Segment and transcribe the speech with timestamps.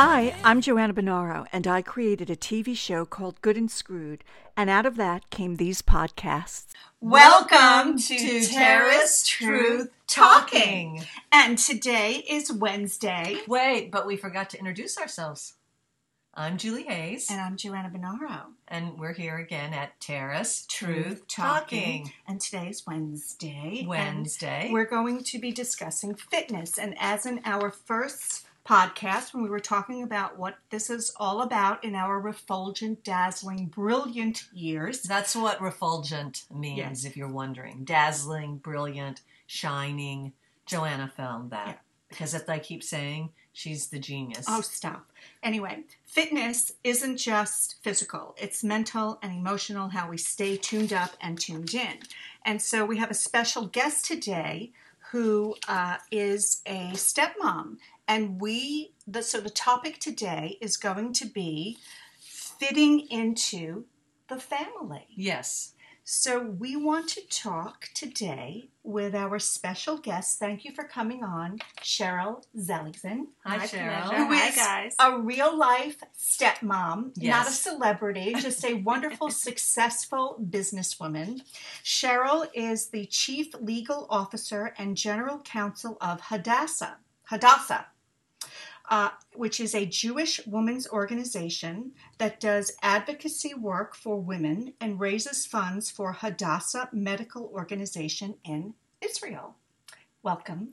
[0.00, 4.24] Hi, I'm Joanna Bonaro, and I created a TV show called Good and Screwed,
[4.56, 6.66] and out of that came these podcasts.
[7.00, 11.04] Welcome to Terrace Truth Talking.
[11.30, 13.38] And today is Wednesday.
[13.46, 15.54] Wait, but we forgot to introduce ourselves.
[16.40, 18.44] I'm Julie Hayes, And I'm Joanna Bonaro.
[18.68, 22.12] and we're here again at Terrace Truth Talking.
[22.28, 23.78] And today is Wednesday.
[23.80, 24.68] and Wednesday.
[24.72, 26.78] we're going to be discussing fitness.
[26.78, 31.42] And as in our first podcast, when we were talking about what this is all
[31.42, 35.02] about in our refulgent, dazzling, brilliant years.
[35.02, 37.04] That's what refulgent means, Yes.
[37.04, 37.84] if you're wondering.
[37.84, 40.34] Dazzling, brilliant, shining.
[40.66, 41.66] Joanna found that.
[41.66, 41.74] Yeah.
[42.10, 44.46] Because as I keep saying, she's the genius.
[44.48, 45.10] Oh, stop.
[45.42, 51.38] Anyway, fitness isn't just physical, it's mental and emotional, how we stay tuned up and
[51.38, 51.98] tuned in.
[52.44, 54.72] And so we have a special guest today
[55.10, 57.78] who uh, is a stepmom.
[58.06, 61.78] And we, the, so the topic today is going to be
[62.20, 63.84] fitting into
[64.28, 65.06] the family.
[65.10, 65.74] Yes.
[66.10, 70.38] So we want to talk today with our special guest.
[70.38, 73.26] Thank you for coming on, Cheryl Zelligson.
[73.44, 74.08] Hi, My Cheryl.
[74.08, 74.24] pleasure.
[74.24, 74.96] Who Hi, guys.
[74.98, 81.42] a real life stepmom, not a celebrity, just a wonderful, successful businesswoman.
[81.84, 86.96] Cheryl is the chief legal officer and general counsel of Hadassah.
[87.24, 87.84] Hadassah.
[88.90, 95.44] Uh, which is a Jewish women's organization that does advocacy work for women and raises
[95.44, 98.72] funds for Hadassah Medical Organization in
[99.02, 99.56] Israel.
[100.22, 100.70] Welcome.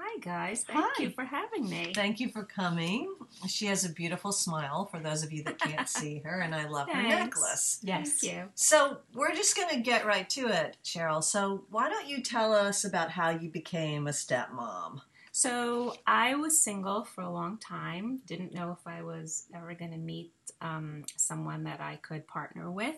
[0.00, 0.62] Hi, guys.
[0.62, 1.02] Thank Hi.
[1.02, 1.92] you for having me.
[1.92, 3.12] Thank you for coming.
[3.48, 6.68] She has a beautiful smile for those of you that can't see her, and I
[6.68, 7.80] love her necklace.
[7.82, 8.20] Yes.
[8.20, 8.44] Thank you.
[8.54, 11.22] So we're just going to get right to it, Cheryl.
[11.22, 15.00] So why don't you tell us about how you became a stepmom?
[15.38, 18.22] So, I was single for a long time.
[18.26, 22.72] Didn't know if I was ever going to meet um, someone that I could partner
[22.72, 22.96] with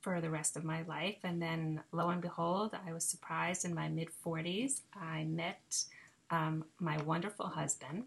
[0.00, 1.18] for the rest of my life.
[1.22, 4.80] And then, lo and behold, I was surprised in my mid 40s.
[4.98, 5.84] I met
[6.30, 8.04] um, my wonderful husband,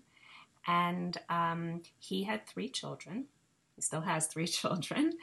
[0.65, 3.25] and um, he had three children.
[3.75, 5.13] He still has three children.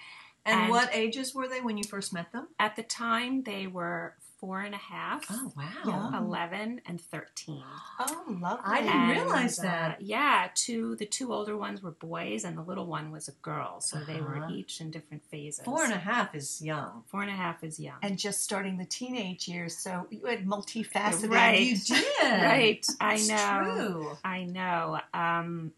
[0.44, 2.46] And, And- what ages were they when you first met them?
[2.60, 4.14] At the time, they were
[4.46, 5.24] four and a half.
[5.28, 6.10] Oh wow!
[6.12, 6.18] Yeah.
[6.20, 7.62] 11 and 13.
[7.98, 8.64] Oh, lovely.
[8.64, 10.02] I didn't And, realize uh, that.
[10.02, 13.80] yeah, two the two older ones were boys and the little one was a girl.
[13.80, 14.52] So they were Uh-huh.
[14.54, 15.64] each in different phases.
[15.64, 17.02] Four and a half is young.
[17.08, 17.98] Four and a half is young.
[18.02, 19.76] and just starting the teenage years.
[19.76, 21.30] So you had multifaceted.
[21.30, 21.58] Right.
[21.60, 22.86] You did, right.
[23.00, 23.74] I know.
[24.02, 24.18] True.
[24.24, 25.00] I know.
[25.12, 25.72] Um,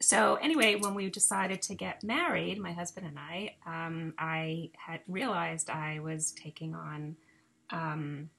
[0.00, 5.00] so anyway, when we decided to get married, my husband and I, um, I had
[5.08, 7.16] realized I was taking on
[7.70, 8.30] um,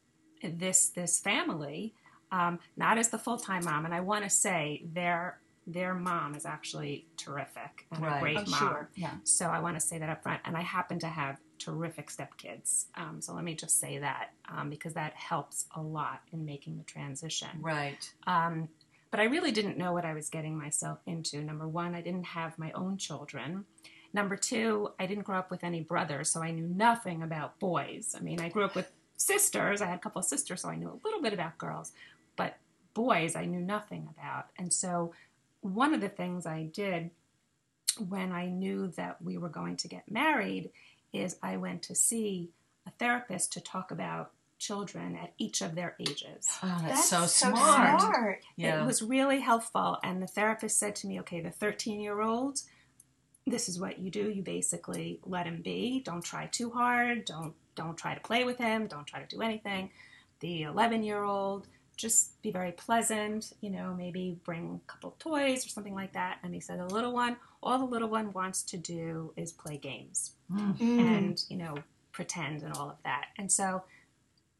[0.43, 1.93] this this family,
[2.31, 3.85] um, not as the full time mom.
[3.85, 5.39] And I want to say their
[5.69, 8.17] their mom is actually terrific and Right.
[8.17, 8.59] a great Oh, mom.
[8.59, 8.89] sure.
[8.95, 9.15] Yeah.
[9.25, 10.39] So I want to say that up front.
[10.45, 12.85] And I happen to have terrific stepkids.
[12.95, 16.77] Um, so let me just say that um, because that helps a lot in making
[16.77, 17.49] the transition.
[17.59, 18.09] Right.
[18.25, 18.69] Um,
[19.11, 21.41] but I really didn't know what I was getting myself into.
[21.41, 23.65] Number one, I didn't have my own children.
[24.13, 28.15] Number two, I didn't grow up with any brothers, so I knew nothing about boys.
[28.17, 29.81] I mean, I grew up with sisters.
[29.81, 31.91] I had a couple of sisters, so I knew a little bit about girls.
[32.35, 32.57] But
[32.93, 34.47] boys, I knew nothing about.
[34.57, 35.13] And so,
[35.61, 37.09] one of the things I did
[38.07, 40.69] when I knew that we were going to get married
[41.11, 42.51] is I went to see
[42.85, 46.47] a therapist to talk about children at each of their ages.
[46.63, 48.01] Oh, that's, so, so smart.
[48.01, 48.43] smart.
[48.55, 48.81] Yeah.
[48.81, 49.97] It was really helpful.
[50.03, 52.61] And the therapist said to me, okay, the 13 year old,
[53.45, 54.29] this is what you do.
[54.29, 56.01] You basically let him be.
[56.03, 57.25] Don't try too hard.
[57.25, 58.87] Don't don't try to play with him.
[58.87, 59.91] Don't try to do anything.
[60.41, 63.53] The 11 year old, just be very pleasant.
[63.61, 66.39] You know, maybe bring a couple of toys or something like that.
[66.43, 69.77] And he said, the little one, all the little one wants to do is play
[69.77, 70.79] games Mm.
[70.79, 71.75] and you know
[72.13, 73.83] pretend and all of that and so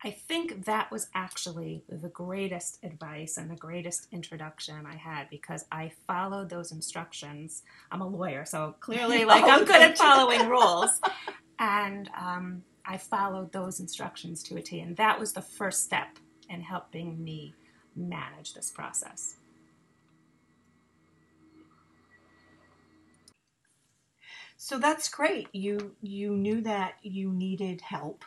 [0.03, 5.63] i think that was actually the greatest advice and the greatest introduction i had because
[5.71, 10.89] i followed those instructions i'm a lawyer so clearly like i'm good at following rules
[11.57, 16.17] and um, i followed those instructions to a t and that was the first step
[16.49, 17.53] in helping me
[17.95, 19.37] manage this process
[24.57, 25.47] So that's great.
[25.53, 28.25] You you knew that you needed help,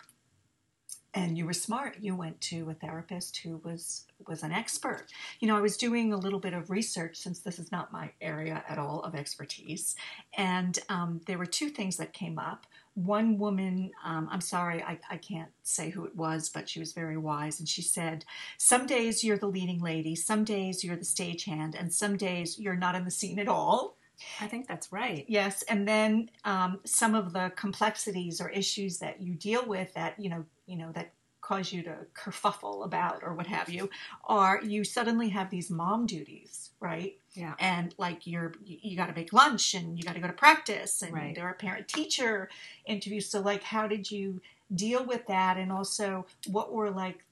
[1.13, 1.97] and you were smart.
[2.01, 5.07] You went to a therapist who was was an expert.
[5.41, 8.13] You know, I was doing a little bit of research since this is not my
[8.21, 9.97] area at all of expertise,
[10.39, 12.67] and um, there were two things that came up.
[13.05, 16.93] One woman, um, I'm sorry, I, I can't say who it was, but she was
[16.93, 18.25] very wise, and she said,
[18.59, 22.77] "Some days you're the leading lady, some days you're the stagehand, and some days you're
[22.77, 23.97] not in the scene at all."
[24.41, 25.25] I think that's right.
[25.29, 30.19] Yes, and then um, some of the complexities or issues that you deal with that
[30.19, 31.13] you know you know that
[31.51, 33.91] cause you to kerfuffle about or what have you,
[34.25, 37.19] are you suddenly have these mom duties, right?
[37.35, 37.55] Yeah.
[37.59, 40.33] And like you're you, you got to make lunch and you got to go to
[40.33, 41.35] practice and Right.
[41.35, 42.49] there are parent teacher
[42.87, 43.29] interviews.
[43.29, 44.41] So like, how did you
[44.73, 45.57] deal with that?
[45.57, 47.25] And also, what were like,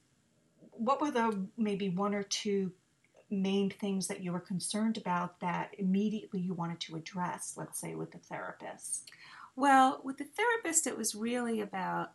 [0.73, 2.73] what were the maybe one or two
[3.31, 7.95] main things that you were concerned about that immediately you wanted to address, let's say
[7.95, 9.13] with the therapist?
[9.55, 12.13] Well, with the therapist, it was really about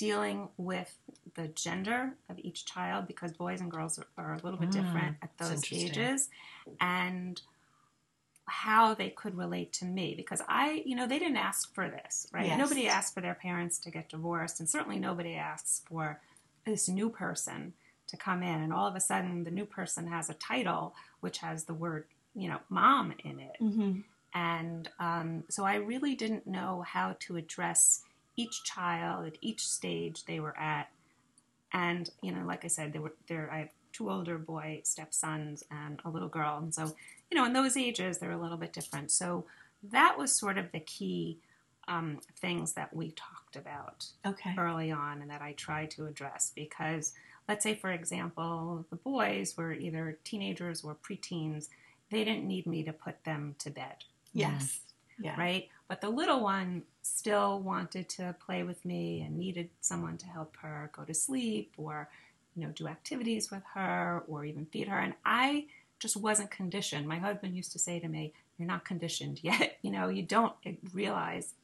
[0.00, 0.96] dealing with
[1.34, 4.72] the gender of each child because boys and girls are, are a little bit Mm,
[4.72, 6.30] different at those ages
[6.80, 7.42] and
[8.46, 12.26] how they could relate to me because I, you know, they didn't ask for this,
[12.32, 12.46] right?
[12.46, 12.58] Yes.
[12.58, 16.18] Nobody asked for their parents to get divorced, and certainly nobody asks for
[16.64, 17.74] this new person
[18.08, 21.38] to come in, and all of a sudden the new person has a title which
[21.38, 23.56] has the word, you know, mom in it.
[23.60, 24.00] Mm-hmm.
[24.34, 28.02] And um, so I really didn't know how to address
[28.40, 30.88] each child at each stage they were at.
[31.72, 35.62] And, you know, like I said, there were there I have two older boy stepsons
[35.70, 36.58] and a little girl.
[36.58, 36.94] And so,
[37.30, 39.10] you know, in those ages they're a little bit different.
[39.10, 39.46] So
[39.84, 41.38] that was sort of the key
[41.88, 44.54] um, things that we talked about Okay.
[44.58, 47.14] early on and that I try to address because
[47.48, 51.68] let's say for example the boys were either teenagers or preteens
[52.10, 53.96] they didn't need me to put them to bed
[54.32, 54.80] Yes.
[55.18, 55.34] Yeah.
[55.36, 60.26] right but the little one still wanted to play with me and needed someone to
[60.26, 62.08] help her go to sleep or
[62.54, 64.98] you know do activities with her or even feed her.
[64.98, 65.66] And I
[65.98, 67.06] just wasn't conditioned.
[67.06, 69.78] My husband used to say to me you're not conditioned yet.
[69.82, 70.54] You know you don't
[70.92, 71.54] realize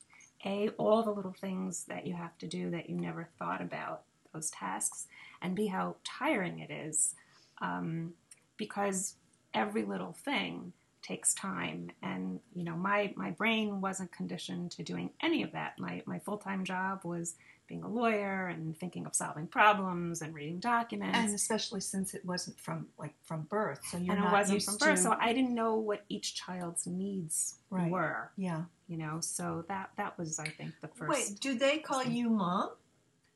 [0.45, 4.03] a all the little things that you have to do that you never thought about
[4.33, 5.07] those tasks
[5.41, 7.15] and b how tiring it is
[7.63, 8.13] um,
[8.59, 9.15] because
[9.55, 10.73] every little thing
[11.07, 15.79] takes time and you know my my brain wasn't conditioned to doing any of that
[15.79, 17.37] my my full-time job was
[17.69, 22.25] being a lawyer and thinking of solving problems and reading documents And especially since it
[22.25, 25.03] wasn't from like from birth, so you're and not it wasn't used from birth to.
[25.03, 27.91] so i didn't know what each child's needs Right.
[27.91, 28.63] were yeah.
[28.89, 32.31] you know so that that was i think the first Wait, do they call you
[32.31, 32.71] mom?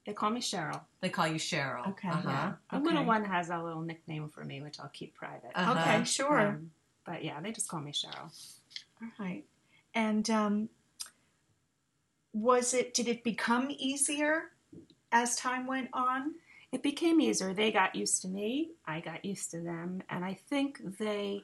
[0.06, 1.86] they call me cheryl They call you Cheryl.
[1.90, 2.08] Okay.
[2.08, 2.28] Uh-huh.
[2.28, 2.84] yeah the Okay.
[2.84, 5.72] little one has a little nickname for me which i'll keep private Uh-huh.
[5.80, 6.04] Okay.
[6.04, 6.40] Sure.
[6.48, 6.70] Um,
[7.04, 8.30] but yeah they just call me cheryl
[9.02, 9.44] All right.
[9.94, 10.68] And um,
[12.32, 12.94] was it?
[12.94, 14.44] Did it become easier
[15.10, 16.34] as time went on?
[16.72, 17.52] it became easier.
[17.52, 21.42] They got used to me, I got used to them, and I think they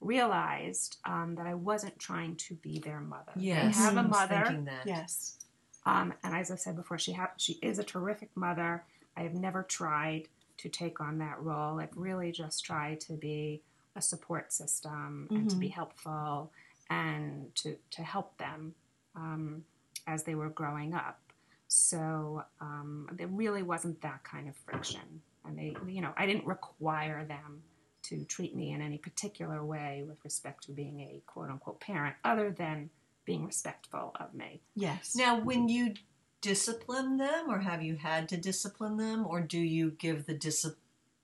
[0.00, 3.32] realized um, that I wasn't trying to be their mother.
[3.34, 3.76] Yes.
[3.76, 4.86] They have I a was mother, thinking that.
[4.86, 5.38] Yes.
[5.84, 8.84] um, and as I said before, she ha- she is a terrific mother.
[9.16, 10.28] I have never tried
[10.58, 11.80] to take on that role.
[11.80, 13.62] I've really just tried to be
[13.96, 16.52] a support system and to be helpful
[16.90, 18.74] and to to help them
[19.14, 19.64] um,
[20.06, 21.20] as they were growing up.
[21.68, 26.46] So um, there really wasn't that kind of friction, and they, you know, I didn't
[26.46, 27.62] require them
[28.04, 32.16] to treat me in any particular way with respect to being a quote unquote parent,
[32.24, 32.88] other than
[33.26, 34.62] being respectful of me.
[34.74, 35.14] Yes.
[35.14, 35.92] Now, when you
[36.40, 40.64] discipline them, or have you had to discipline them, or do you give the dis-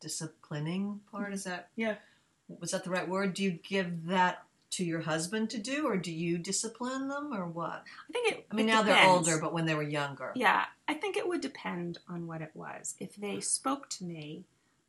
[0.00, 1.33] disciplining part?
[1.33, 1.97] Is that Yeah.
[2.49, 3.35] Was that the right word?
[3.35, 7.47] Do you give that to your husband to do, or do you discipline them, or
[7.47, 7.85] what?
[8.09, 8.47] I think it.
[8.51, 11.27] I mean, it now they're older, but when they were younger, Yeah, I think it
[11.27, 12.95] would depend on what it was.
[12.99, 14.45] If they spoke to me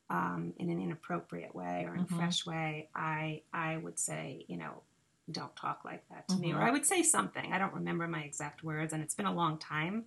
[0.09, 2.11] um, in an inappropriate way or in Mhm.
[2.11, 4.81] a fresh way, I I would say, you know,
[5.31, 6.57] don't talk like that to me, Mhm.
[6.57, 7.53] or I would say something.
[7.53, 10.05] I don't remember my exact words, and it's been a long time.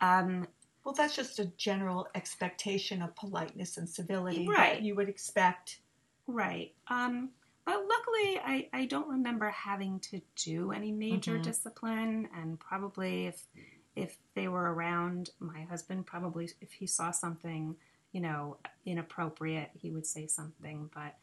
[0.00, 0.48] Um,
[0.84, 4.72] Well, that's just a general expectation of politeness and civility Right.
[4.74, 5.78] that you would expect.
[6.26, 6.72] Right.
[6.88, 7.30] Um,
[7.64, 11.42] but luckily, I, I don't remember having to do any major Mhm.
[11.42, 13.46] discipline, and probably if
[13.94, 17.76] if they were around, my husband probably if he saw something,
[18.12, 20.90] you know, inappropriate, he would say something.
[20.94, 21.14] But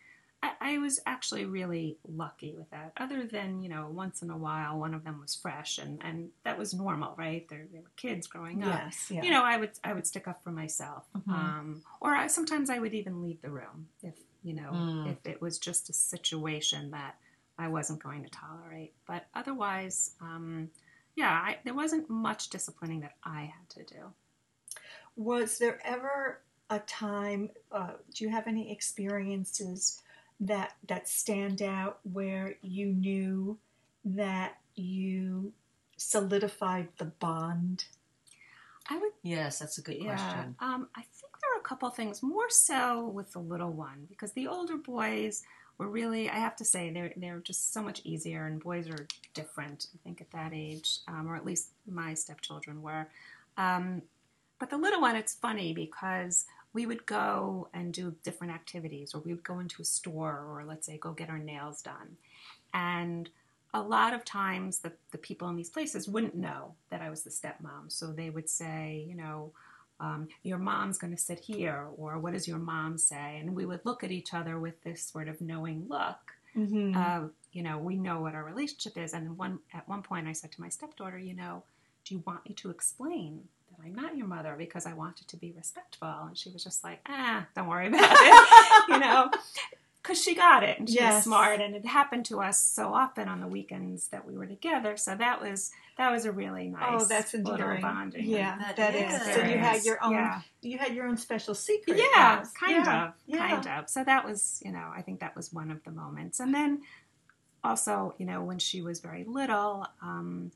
[0.41, 2.93] I, I was actually really lucky with that.
[2.97, 6.29] Other than you know, once in a while, one of them was fresh, and and
[6.43, 7.45] that was normal, right?
[7.49, 8.69] They they were kids growing up.
[8.69, 9.11] Yes.
[9.11, 9.23] Yeah.
[9.23, 11.33] You know, I would I would stick up for myself, Mhm.
[11.33, 15.11] um, or I, sometimes I would even leave the room if you know Mm.
[15.11, 17.15] if it was just a situation that
[17.57, 18.93] I wasn't going to tolerate.
[19.05, 20.69] But otherwise, um,
[21.15, 24.13] yeah, I, there wasn't much disciplining that I had to do.
[25.15, 27.49] Was there ever a time?
[27.71, 30.01] Uh, do you have any experiences
[30.39, 33.57] that that stand out where you knew
[34.05, 35.51] that you
[35.97, 37.85] solidified the bond?
[38.89, 40.55] I would Yes, that's a good Yeah, question.
[40.59, 41.28] um, I think there are a
[41.69, 45.43] couple things more so with the little one because the older boys
[45.77, 49.05] were really, I have to say, they're they're just so much easier, and boys are
[49.35, 49.87] different.
[49.93, 53.07] I think at that age, um, or at least my stepchildren were.
[53.55, 54.01] Um,
[54.59, 59.21] but the little one, it's funny because we would go and do different activities, or
[59.21, 62.17] we would go into a store, or let's say go get our nails done,
[62.73, 63.29] and
[63.75, 67.21] a lot of times the, the people in these places wouldn't know that I was
[67.21, 67.83] the stepmom.
[67.89, 69.51] So they would say, you know,
[69.99, 73.37] um, your mom's going to sit here, or what does your mom say?
[73.39, 76.17] And we would look at each other with this sort of knowing look.
[76.57, 76.97] Mm-hmm.
[76.97, 79.13] Of, you know, we know what our relationship is.
[79.13, 81.63] And one at one point, I said to my stepdaughter, you know,
[82.05, 85.37] do you want me to explain that I'm not your mother because I wanted to
[85.37, 86.25] be respectful?
[86.27, 89.29] And she was just like, ah, don't worry about it, you know
[90.01, 91.15] because she got it and she Yes.
[91.15, 94.45] was smart and it happened to us so often on the weekends that we were
[94.47, 97.81] together so that was that was a really nice oh, that's little endearing.
[97.81, 99.21] bonding Yeah, That that is.
[99.21, 99.33] is.
[99.33, 100.13] So you had your own.
[100.13, 101.97] yeah, You had your own special secret.
[102.15, 102.57] yeah almost.
[102.57, 103.07] kind Yeah.
[103.07, 103.47] of Yeah.
[103.49, 106.39] kind of so that was you know i think that was one of the moments
[106.39, 106.81] and then
[107.63, 110.51] also you know when she was very little um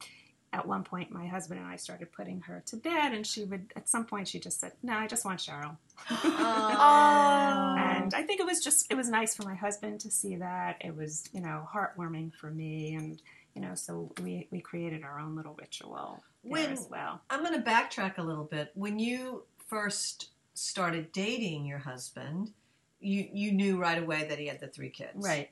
[0.54, 3.74] at one point my husband and i started putting her to bed and she would
[3.76, 5.76] at some point she just said no i just want cheryl
[6.10, 7.76] Oh.
[7.80, 10.78] and I think it was just it was nice for my husband to see that.
[10.82, 13.22] It was you know heartwarming for me, and
[13.56, 17.22] you know so we we created our own little ritual When- as well.
[17.30, 18.72] I'm going to backtrack a little bit.
[18.74, 22.52] When you first started dating your husband,
[23.00, 25.50] you you knew right away that he had the three kids, Right.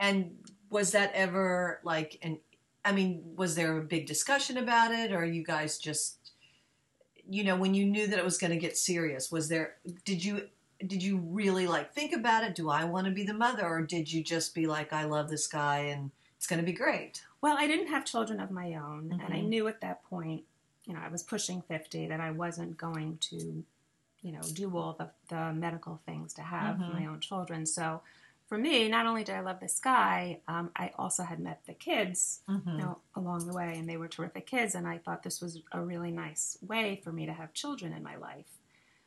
[0.00, 0.36] And
[0.70, 2.38] was that ever like an?
[2.84, 6.32] I mean, was there a big discussion about it, or you guys just,
[7.28, 9.76] you know, when you knew that it was going to get serious, was there?
[10.04, 10.48] Did you
[10.84, 12.56] did you really like think about it?
[12.56, 15.30] Do I want to be the mother, or did you just be like, I love
[15.30, 17.22] this guy and it's going to be great?
[17.40, 19.48] Well, I didn't have children of my own, and I Mhm.
[19.48, 20.44] knew at that point,
[20.84, 23.64] you know, I was pushing fifty that I wasn't going to,
[24.22, 26.92] you know, do all the the medical things to have Mhm.
[26.92, 27.64] my own children.
[27.64, 28.02] So.
[28.52, 31.72] For me, not only did I love this guy, um, I also had met the
[31.72, 32.68] kids Mm-hmm.
[32.68, 34.74] you know, along the way, and they were terrific kids.
[34.74, 38.02] And I thought this was a really nice way for me to have children in
[38.02, 38.58] my life.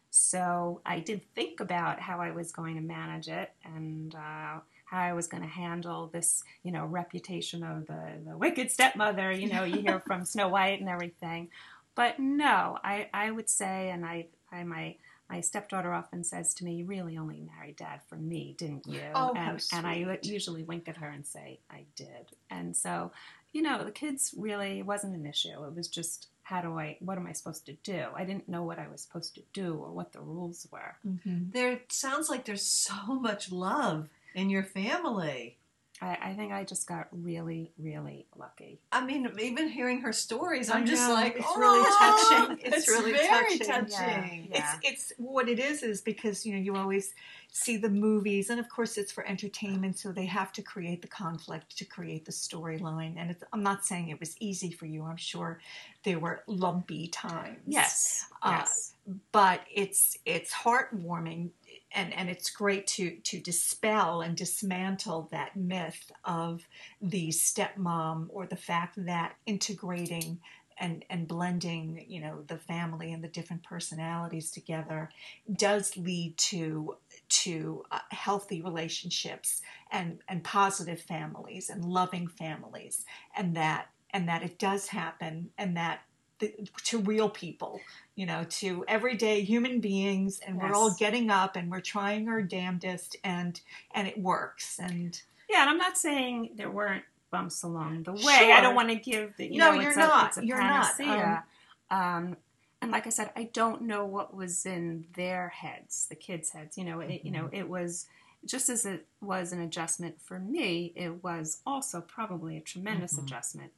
[0.10, 5.00] So I did think about how I was going to manage it and uh, how
[5.00, 9.32] I was going to handle this, you know, reputation of the, the wicked stepmother.
[9.32, 11.50] You know, you hear from Snow White and everything.
[11.94, 14.96] But no, I, I would say, and I, I my
[15.30, 19.02] my stepdaughter often says to me, "You really only married Dad for me, didn't you?"
[19.14, 23.12] Oh, how and, and I usually wink at her and say, "I did." And so,
[23.52, 25.64] you know, the kids really wasn't an issue.
[25.66, 28.06] It was just how do I, what am I supposed to do?
[28.16, 30.96] I didn't know what I was supposed to do or what the rules were.
[31.04, 31.52] Mhm.
[31.52, 35.58] There sounds like there's so much love in your family.
[36.06, 38.80] I, I think I just got really, really lucky.
[38.92, 42.60] I mean, even hearing her stories, I I'm just know, like, it's oh, really touching.
[42.74, 43.88] It's really very touching.
[43.88, 44.48] touching.
[44.52, 44.76] Yeah.
[44.84, 47.14] It's it's what it is is because you know you always
[47.52, 51.08] see the movies and of course it's for entertainment so they have to create the
[51.08, 55.06] conflict to create the storyline and it's, I'm not saying it was easy for you
[55.06, 55.62] I'm sure
[56.04, 58.26] there were lumpy times Yes.
[58.42, 58.94] Uh, yes.
[59.32, 61.52] but it's it's heartwarming
[61.96, 66.68] and and it's great to to dispel and dismantle that myth of
[67.02, 70.40] the stepmom or the fact that integrating
[70.78, 75.10] and and blending you know the family and the different personalities together
[75.54, 76.96] does lead to
[77.30, 79.62] to uh, healthy relationships
[79.92, 83.06] and and positive families and loving families
[83.38, 86.02] and that and that it does happen and that
[86.40, 87.80] the, to real people
[88.16, 92.42] you know to everyday human beings and we're all getting up and we're trying our
[92.42, 93.62] damnedest and
[93.94, 98.20] and it works and Yeah, and I'm not saying there weren't bumps along the way.
[98.22, 98.54] Sure.
[98.54, 100.38] I don't want to give the you No, know you're it's not.
[100.38, 100.98] a, You're not.
[100.98, 101.44] panacea.
[101.92, 102.38] Um,
[102.82, 106.78] and like I said, I don't know what was in their heads, the kids' heads.
[106.78, 108.06] You know, it, you know, it was
[108.46, 110.94] just as it was an adjustment for me.
[110.96, 113.24] It was also probably a tremendous Mhm.
[113.24, 113.72] adjustment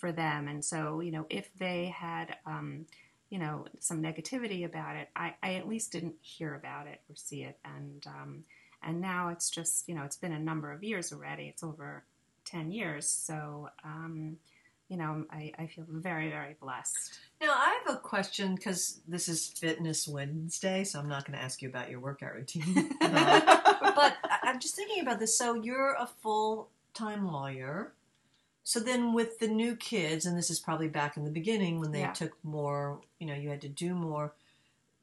[0.00, 0.48] for them.
[0.48, 2.86] And so, you know, if they had, um,
[3.28, 7.14] you know, some negativity about it, I, I at least didn't hear about it or
[7.14, 7.58] see it.
[7.64, 8.44] And um,
[8.82, 11.44] and now it's just, you know, it's been a number of years already.
[11.44, 12.04] It's over
[12.44, 13.06] ten years.
[13.06, 14.38] So, um,
[14.88, 17.20] you know, I, I feel very, very blessed.
[17.40, 21.44] Now, I have a question because this is Fitness Wednesday, so I'm not going to
[21.44, 22.90] ask you about your workout routine.
[23.00, 25.38] but I'm just thinking about this.
[25.38, 27.92] So, you're a full time lawyer.
[28.62, 31.92] So, then with the new kids, and this is probably back in the beginning when
[31.92, 32.12] they Yeah.
[32.12, 34.32] took more, you know, you had to do more.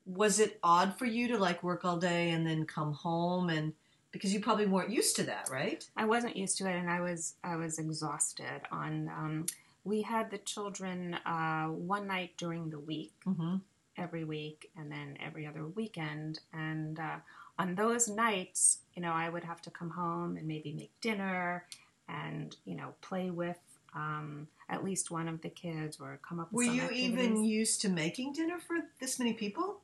[0.06, 3.74] was it odd for you to like work all day and then come home and
[4.14, 5.86] because you probably weren't used to that, right?
[5.98, 8.62] I wasn't used to it, and I was I was exhausted.
[8.72, 9.46] On um,
[9.84, 13.58] we had the children uh, one night during the week, Mm-hmm.
[13.98, 16.40] every week, and then every other weekend.
[16.54, 17.18] And uh,
[17.60, 21.66] on those nights, you know, I would have to come home and maybe make dinner,
[22.10, 23.58] and you know, play with
[23.96, 26.52] um, at least one of the kids, or come up.
[26.52, 27.10] Were with some you activities.
[27.10, 29.80] even used to making dinner for this many people?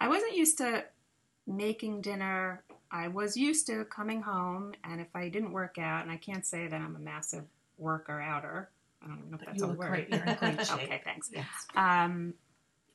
[0.00, 0.84] I wasn't used to
[1.46, 2.62] making dinner.
[2.90, 6.46] I was used to coming home, and if I didn't work out, and I can't
[6.46, 7.44] say that I'm a massive
[7.78, 8.70] worker outer.
[9.02, 9.88] I don't even know if that's You a look word.
[9.90, 10.08] great.
[10.10, 10.76] You're in great shape.
[10.84, 11.30] okay, thanks.
[11.32, 11.46] Yes.
[11.74, 12.34] Um,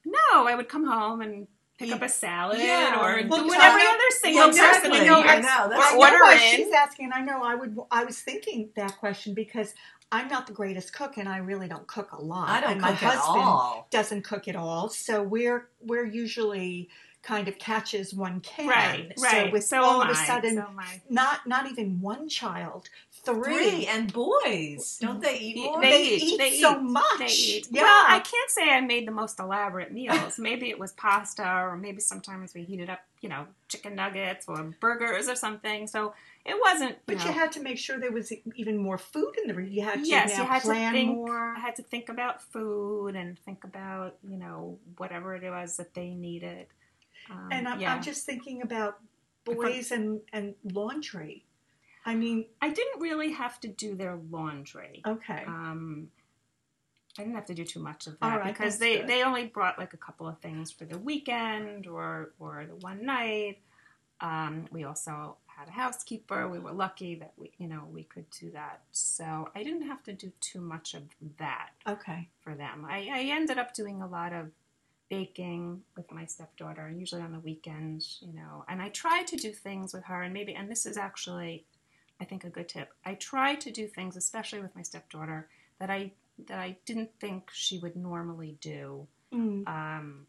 [0.05, 1.47] no, I would come home and
[1.79, 4.97] pick up a salad Yeah, or well, do what Tara- other single person exactly.
[4.99, 7.55] in You know, I know, or that's- I know she's asking, and I know I
[7.55, 7.77] would.
[7.89, 9.73] I was thinking that question because
[10.11, 12.49] I'm not the greatest cook, and I really don't cook a lot.
[12.49, 13.87] I don't and my cook at husband all.
[13.89, 16.89] doesn't cook at all, so we're we're usually
[17.21, 18.67] kind of catches one can.
[18.69, 19.51] Right, So right.
[19.51, 21.01] with So all am of a I, sudden, so I.
[21.09, 22.89] not not even one child,
[23.25, 23.69] three.
[23.69, 25.81] Three and boys, don't they eat more?
[25.81, 27.19] They, They eat, eat they so eat, much.
[27.19, 27.67] They eat.
[27.71, 27.83] Yeah.
[27.83, 30.37] Well, I can't say I made the most elaborate meals.
[30.39, 34.63] maybe it was pasta, or maybe sometimes we heated up, you know, chicken nuggets or
[34.79, 35.87] burgers or something.
[35.87, 36.13] So
[36.45, 36.91] it wasn't.
[36.91, 39.53] You But know, you had to make sure there was even more food in the.
[39.53, 41.15] re- You had to yes, you had to plan think.
[41.15, 41.55] more.
[41.55, 45.93] I had to think about food and think about you know whatever it was that
[45.93, 46.67] they needed.
[47.29, 47.93] Um, And I'm, yeah.
[47.93, 48.97] I'm just thinking about
[49.45, 51.45] If I- boys and, and laundry.
[52.09, 55.03] I mean, I didn't really have to do their laundry.
[55.05, 55.43] okay.
[55.45, 56.09] Um,
[57.17, 59.07] I didn't have to do too much of that right, because they, good.
[59.07, 63.05] they only brought like a couple of things for the weekend or or the one
[63.05, 63.59] night.
[64.21, 66.47] Um, we also had a housekeeper.
[66.47, 68.81] We were lucky that we you know we could do that.
[68.91, 71.03] So I didn't have to do too much of
[71.37, 72.29] that okay.
[72.41, 72.87] for them.
[72.89, 74.47] I, I ended up doing a lot of
[75.09, 78.63] baking with my stepdaughter, and usually on the weekends, you know.
[78.67, 81.65] And I try to do things with her, and maybe, and this is actually,
[82.21, 82.93] I think, a good tip.
[83.05, 85.49] I try to do things, especially with my stepdaughter,
[85.79, 86.11] that I
[86.47, 89.67] that I didn't think she would normally do Mm.
[89.67, 90.25] um,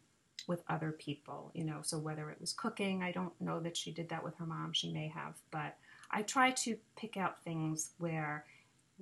[0.47, 1.81] with other people, you know.
[1.83, 4.73] So whether it was cooking, I don't know that she did that with her mom.
[4.73, 5.77] She may have, but
[6.11, 8.45] I try to pick out things where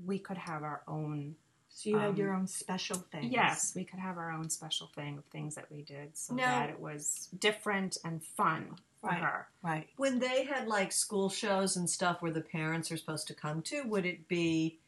[0.06, 1.36] we could have our own
[1.72, 3.32] So you had Um, your own special thing.
[3.32, 6.60] Yes, we could have our own special thing of things that we did so Now-
[6.62, 9.20] that it was different and fun Right.
[9.20, 9.48] her.
[9.64, 9.88] Right.
[9.98, 13.62] When they had like school shows and stuff where the parents are supposed to come
[13.64, 14.80] to, would it be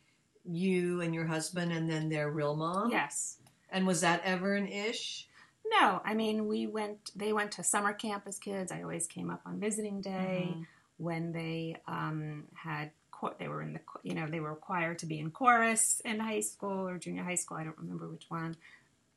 [0.43, 2.91] you and your husband and then their real mom?
[2.91, 3.37] Yes.
[3.69, 5.27] And was that ever an ish?
[5.65, 7.11] No, I mean we went.
[7.15, 8.71] They went to summer camp as kids.
[8.71, 10.63] I always came up on visiting day Mm-hmm.
[10.97, 12.91] when they um, had.
[13.37, 13.79] They were in the.
[14.03, 17.35] You know, they were required to be in chorus in high school or junior high
[17.35, 17.55] school.
[17.57, 18.57] I don't remember which one.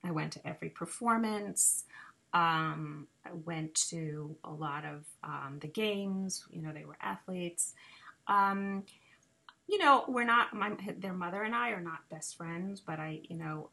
[0.04, 1.84] I went to every performance.
[2.34, 6.44] Um, I went to a lot of um, the games.
[6.50, 7.74] You know, they were athletes.
[8.26, 8.84] Um,
[9.68, 10.52] you know, we're not.
[10.52, 13.70] My their mother and I are not best friends, but I, you know,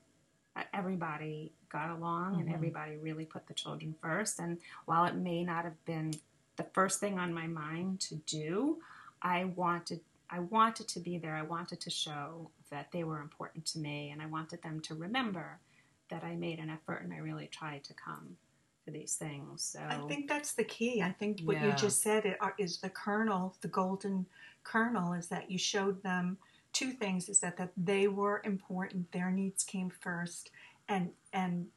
[0.74, 2.54] everybody got along and Mhm.
[2.54, 4.40] everybody really put the children first.
[4.40, 6.14] And while it may not have been
[6.58, 8.82] the first thing on my mind to do,
[9.22, 11.36] I wanted I wanted to be there.
[11.36, 14.96] I wanted to show that they were important to me, and I wanted them to
[14.96, 15.60] remember
[16.10, 18.38] that I made an effort and I really tried to come
[18.86, 19.64] to these things.
[19.64, 21.02] So I think that's the key.
[21.02, 24.26] I think what you just said are- is the kernel, the golden
[24.64, 26.38] kernel, is that you showed them
[26.74, 30.52] two things: is that that they were important, their needs came first,
[30.88, 31.68] and and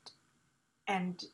[0.87, 1.25] and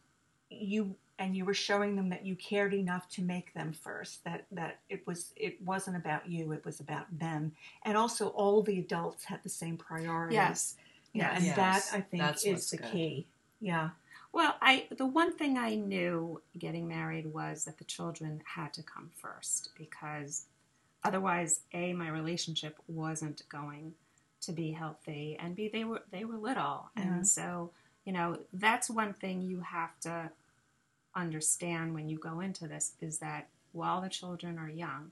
[0.51, 4.25] you and you were showing them that you cared enough to make them first.
[4.25, 7.53] That that it was it wasn't about you; it was about them.
[7.85, 10.35] And also, all the adults had the same priorities.
[10.35, 10.77] Yes.
[11.15, 11.37] Know, Yes.
[11.37, 11.57] and Yes.
[11.57, 12.91] that I think That's is the good.
[12.93, 13.27] key.
[13.61, 13.91] Yeah.
[14.33, 18.83] Well, I the one thing I knew getting married was that the children had to
[18.83, 20.47] come first because
[21.03, 23.95] otherwise, a my relationship wasn't going
[24.43, 27.03] to be healthy, and b they were they were little, Yeah.
[27.03, 27.23] and mm-hmm.
[27.25, 27.71] so
[28.05, 30.31] you know that's one thing you have to
[31.15, 35.11] understand when you go into this is that while the children are young,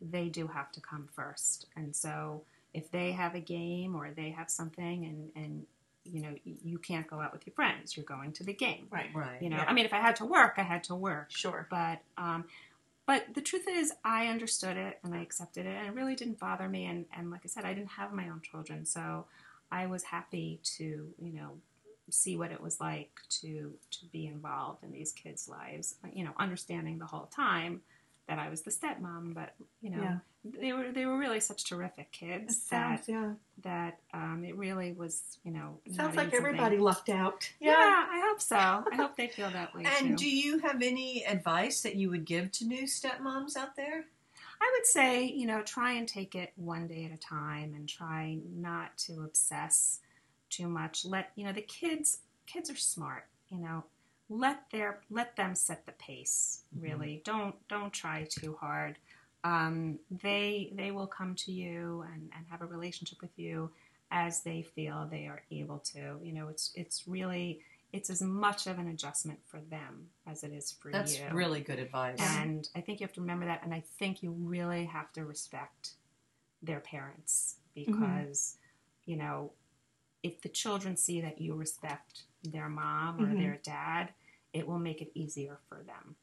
[0.00, 2.42] they do have to come first, and so
[2.74, 5.66] if they have a game or they have something and and
[6.04, 9.10] you know you can't go out with your friends you're going to the game Right.
[9.14, 9.40] Right.
[9.42, 9.66] you know Yeah.
[9.68, 11.66] i mean if i had to work i had to work Sure.
[11.70, 12.44] but um
[13.06, 16.38] but the truth is i understood it and i accepted it and it really didn't
[16.38, 19.26] bother me and and like i said i didn't have my own children so
[19.70, 21.58] i was happy to you know
[22.08, 26.32] see what it was like to to be involved in these kids lives you know
[26.38, 27.82] understanding the whole time
[28.26, 30.16] that i was the stepmom but you know Yeah.
[30.44, 33.32] They were they were really such terrific It kids sounds that yeah.
[33.62, 37.50] that um, it really was you know Sounds like even something- everybody lucked out.
[37.60, 37.72] yeah,
[38.10, 38.56] I hope so.
[38.56, 40.24] I hope they feel that way And too.
[40.24, 44.04] do you have any advice that you would give to new stepmoms out there?
[44.62, 47.88] I would say, you know, try and take it one day at a time and
[47.88, 50.00] try not to obsess
[50.50, 51.04] too much.
[51.06, 53.84] Let, you know, the kids kids are smart, you know.
[54.28, 57.20] Let their let them set the pace, really.
[57.24, 58.96] Don't don't try too hard.
[59.42, 63.70] Um, they they will come to you and, and have a relationship with you
[64.10, 66.18] as they feel they are able to.
[66.22, 67.60] You know, it's it's really
[67.92, 71.20] it's as much of an adjustment for them as it is for That's you.
[71.22, 72.20] That's really good advice.
[72.20, 73.62] And I think you have to remember that.
[73.64, 75.90] And I think you really have to respect
[76.62, 78.56] their parents because,
[79.06, 79.52] you know,
[80.22, 83.38] if the children see that you respect their mom or Mhm.
[83.38, 84.12] their dad,
[84.52, 86.16] it will make it easier for them.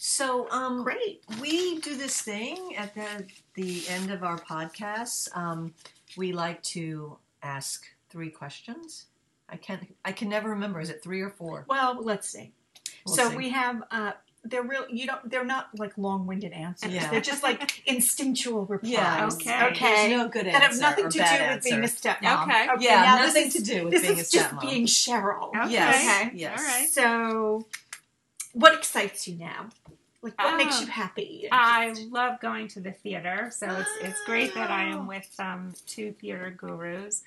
[0.00, 1.24] So, um, Great.
[1.40, 5.28] we do this thing at the the end of our podcasts.
[5.36, 5.74] Um,
[6.16, 9.06] we like to ask three questions.
[9.48, 10.80] I can I can never remember.
[10.80, 11.64] Is it three or four?
[11.68, 12.52] Well, let's see.
[13.04, 13.36] We'll so see.
[13.36, 14.12] we have uh
[14.44, 16.92] they're real you don't they're not like long-winded answers.
[16.92, 17.10] Yeah.
[17.10, 18.92] They're just like instinctual replies.
[18.92, 19.28] Yeah.
[19.32, 19.66] Okay.
[19.72, 19.84] Okay.
[19.84, 22.08] There's no good That answer have nothing to do bad with being a answer.
[22.10, 22.42] stepmom.
[22.44, 22.68] Okay.
[22.84, 25.48] Yeah, now nothing this to do with this being is a just being Cheryl.
[25.48, 25.72] Okay.
[25.72, 25.96] Yes.
[26.28, 26.36] Okay.
[26.36, 26.60] Yes.
[26.60, 26.88] All right.
[26.88, 27.66] So
[28.58, 29.68] what excites you now?
[30.20, 30.80] Like what makes Oh.
[30.82, 31.48] you happy?
[31.52, 35.72] I love going to the theater, so it's it's great that I am with um,
[35.86, 37.22] two theater gurus.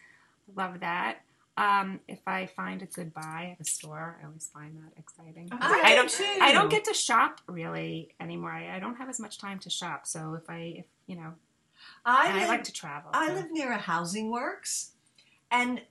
[0.56, 1.22] Love that.
[1.58, 5.48] Um, if I find a good buy at a store, I always find that exciting.
[5.52, 6.10] I I do don't.
[6.10, 6.38] too.
[6.42, 8.52] I don't get to shop really anymore.
[8.52, 10.06] I, I don't have as much time to shop.
[10.08, 11.34] So if I, if you know,
[12.06, 13.12] I, and I like to travel.
[13.14, 13.34] I so.
[13.36, 14.92] live near a housing works,
[15.50, 15.82] and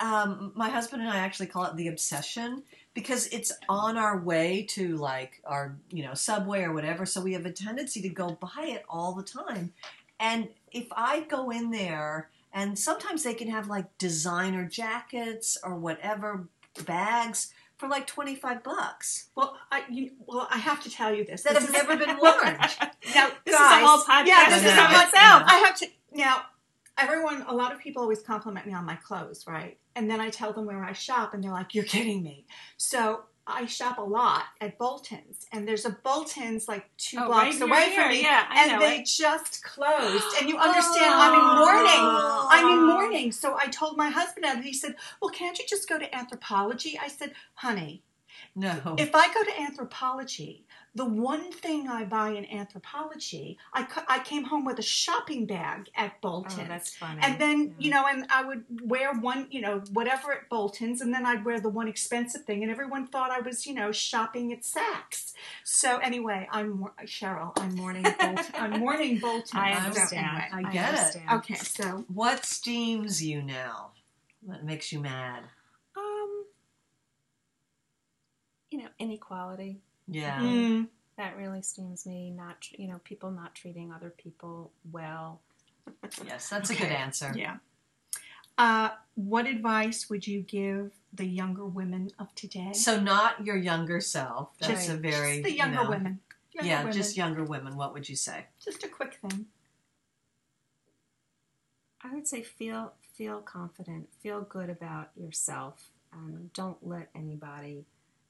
[0.00, 2.62] um, my husband and I actually call it the obsession
[2.98, 7.06] because it's on our way to like our you know subway or whatever.
[7.06, 9.72] So we have a tendency to go buy it all the time,
[10.18, 15.76] and if I go in there, and sometimes they can have like designer jackets or
[15.76, 16.48] whatever
[16.84, 21.24] bags for like twenty five bucks well, I you, well, I have to tell you
[21.24, 21.42] this.
[21.44, 22.56] that This have never been worn.
[23.14, 25.12] Now, This is a guys, whole podcast Yeah, this in is myself.
[25.14, 25.44] Yeah.
[25.46, 26.42] I have to now.
[27.00, 29.78] Everyone, a lot of people always compliment me on my clothes, right?
[29.98, 33.22] And then I tell them where I shop, and they're like, "You're kidding me." So
[33.48, 37.68] I shop a lot at Bolton's, and there's a Bolton's like two Oh, blocks right
[37.68, 39.06] away here, from me, yeah, and they it.
[39.06, 40.24] just closed.
[40.38, 42.02] And you understand, I'm in mourning.
[42.20, 42.48] Oh.
[42.50, 43.32] I'm in mourning.
[43.32, 46.96] So I told my husband, and he said, "Well, can't you just go to Anthropologie?"
[47.02, 48.02] I said, "Honey,
[48.58, 48.96] No.
[48.98, 50.62] if I go to Anthropologie,
[50.94, 55.46] the one thing I buy in Anthropologie, I, cu- I came home with a shopping
[55.46, 56.68] bag at Oh, Bolton's.
[56.68, 57.20] that's funny.
[57.22, 57.74] and then, Yeah.
[57.78, 61.44] you know, and I would wear one, you know, whatever at Bolton's, and then I'd
[61.44, 65.34] wear the one expensive thing, and everyone thought I was, you know, shopping at Saks.
[65.62, 67.52] So anyway, I'm Cheryl.
[67.58, 68.44] I'm mourning Bolton.
[68.54, 69.50] I'm mourning Bolton's.
[69.54, 70.42] I understand.
[70.52, 70.68] anyway.
[70.68, 70.98] I get it.
[70.98, 71.30] understand.
[71.38, 73.92] Okay, so What steams you now?
[74.40, 75.44] What makes you mad?
[75.96, 76.44] Um,
[78.78, 79.80] you know, inequality.
[80.06, 80.38] Yeah.
[80.40, 80.86] mm,
[81.16, 82.30] That really steams me.
[82.30, 85.40] Not, you know, people not treating other people well.
[86.24, 87.32] Yes, that's a good answer.
[87.36, 87.56] yeah.
[88.56, 92.72] Uh, what advice would you give the younger women of today?
[92.72, 94.50] So not your younger self.
[94.58, 96.20] That's Just- a very just the you younger know- women.
[96.52, 96.92] Younger yeah, women.
[96.92, 97.76] just younger women.
[97.76, 98.46] What would you say?
[98.64, 99.46] just a quick thing.
[102.02, 107.84] I would say feel feel confident, feel good about yourself, and don't let anybody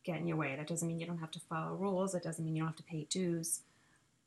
[0.09, 0.57] get in your way.
[0.57, 2.12] That doesn't mean you don't have to follow rules.
[2.12, 3.61] That doesn't mean you don't have to pay dues,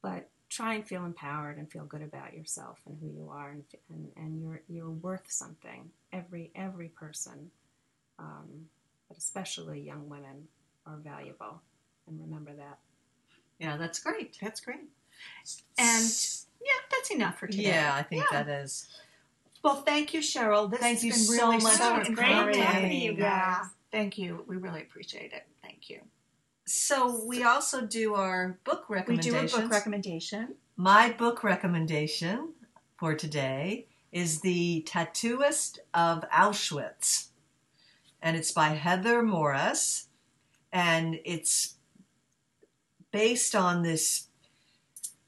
[0.04, 3.64] but try and feel empowered and feel good about yourself and who you are, and
[3.90, 5.90] and, and you're you're worth something.
[6.14, 7.50] Every every person,
[8.20, 8.48] um,
[9.08, 10.48] but especially young women,
[10.86, 11.62] are valuable,
[12.08, 12.78] and remember that.
[13.60, 14.38] Yeah, that's great.
[14.42, 14.90] That's great.
[15.80, 16.04] And
[16.64, 17.64] yeah, that's enough for today.
[17.64, 18.44] Yeah, I think Yeah.
[18.44, 18.88] that is.
[19.64, 20.70] Well, thank you, Cheryl.
[20.72, 22.64] This Thank has you been so really much so for great encouraging.
[22.64, 23.60] talking to you Yeah.
[23.62, 23.70] guys.
[23.92, 24.44] Thank you.
[24.48, 25.46] We really appreciate it.
[25.82, 26.08] Thank you.
[26.66, 29.34] So we also do our book recommendation.
[29.34, 30.56] We do a book recommendation.
[30.78, 32.54] My book recommendation
[33.00, 37.30] for today is The Tattooist of Auschwitz.
[38.22, 40.08] And it's by Heather Morris.
[40.72, 41.76] And it's
[43.12, 44.28] based on this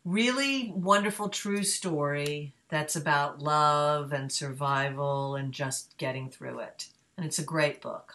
[0.06, 6.90] really wonderful true story that's about love and survival and just getting through it.
[7.18, 8.14] And it's a great book.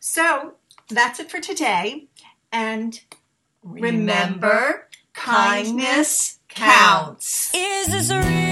[0.00, 0.54] So
[0.88, 2.08] that's it for today.
[2.52, 3.00] And
[3.62, 7.52] remember, Remember, kindness counts.
[7.54, 8.47] Is this a real